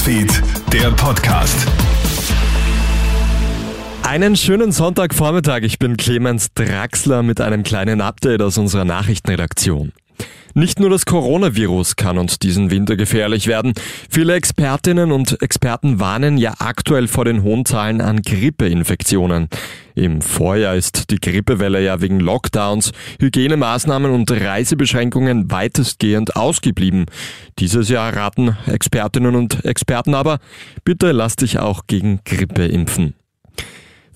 [0.00, 1.66] Newsfeed, der Podcast.
[4.02, 5.60] Einen schönen Sonntagvormittag.
[5.62, 9.92] Ich bin Clemens Draxler mit einem kleinen Update aus unserer Nachrichtenredaktion.
[10.54, 13.74] Nicht nur das Coronavirus kann uns diesen Winter gefährlich werden.
[14.08, 19.48] Viele Expertinnen und Experten warnen ja aktuell vor den hohen Zahlen an Grippeinfektionen.
[19.94, 27.06] Im Vorjahr ist die Grippewelle ja wegen Lockdowns, Hygienemaßnahmen und Reisebeschränkungen weitestgehend ausgeblieben.
[27.58, 30.38] Dieses Jahr raten Expertinnen und Experten aber,
[30.84, 33.14] bitte lass dich auch gegen Grippe impfen.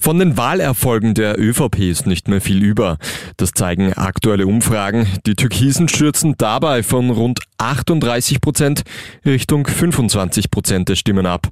[0.05, 2.99] Von den Wahlerfolgen der ÖVP ist nicht mehr viel über.
[3.39, 5.07] Das zeigen aktuelle Umfragen.
[5.25, 8.83] Die Türkisen stürzen dabei von rund 38 Prozent
[9.25, 11.49] Richtung 25 Prozent der Stimmen ab.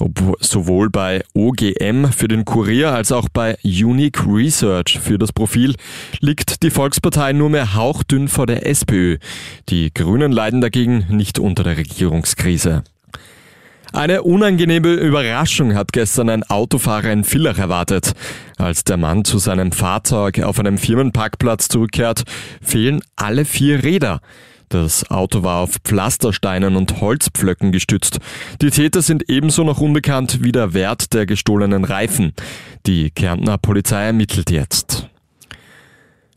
[0.00, 5.76] Ob sowohl bei OGM für den Kurier als auch bei Unique Research für das Profil
[6.18, 9.18] liegt die Volkspartei nur mehr hauchdünn vor der SPÖ.
[9.68, 12.82] Die Grünen leiden dagegen nicht unter der Regierungskrise.
[13.92, 18.12] Eine unangenehme Überraschung hat gestern ein Autofahrer in Villach erwartet.
[18.56, 22.22] Als der Mann zu seinem Fahrzeug auf einem Firmenparkplatz zurückkehrt,
[22.62, 24.20] fehlen alle vier Räder.
[24.70, 28.20] Das Auto war auf Pflastersteinen und Holzpflöcken gestützt.
[28.62, 32.32] Die Täter sind ebenso noch unbekannt wie der Wert der gestohlenen Reifen.
[32.86, 35.11] Die Kärntner Polizei ermittelt jetzt.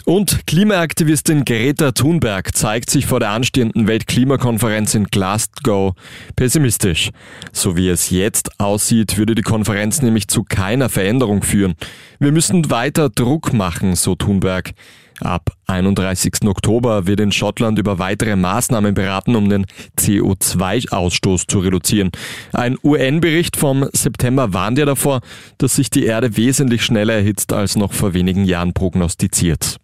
[0.06, 5.96] Und Klimaaktivistin Greta Thunberg zeigt sich vor der anstehenden Weltklimakonferenz in Glasgow
[6.36, 7.10] pessimistisch.
[7.52, 11.74] So wie es jetzt aussieht, würde die Konferenz nämlich zu keiner Veränderung führen.
[12.20, 14.74] Wir müssen weiter Druck machen, so Thunberg.
[15.22, 16.46] Ab 31.
[16.46, 19.66] Oktober wird in Schottland über weitere Maßnahmen beraten, um den
[19.98, 22.12] CO2-Ausstoß zu reduzieren.
[22.54, 25.22] Ein UN-Bericht vom September warnt ja davor,
[25.58, 29.78] dass sich die Erde wesentlich schneller erhitzt als noch vor wenigen Jahren prognostiziert.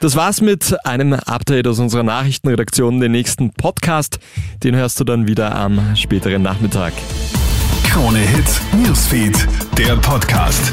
[0.00, 3.00] Das war's mit einem Update aus unserer Nachrichtenredaktion.
[3.00, 4.20] Den nächsten Podcast,
[4.62, 6.92] den hörst du dann wieder am späteren Nachmittag.
[7.82, 10.72] Krone Hits, Newsfeed, der Podcast.